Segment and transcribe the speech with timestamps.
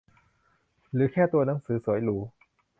[0.93, 2.17] หรือแค่ตัวหนังสือสวยหรู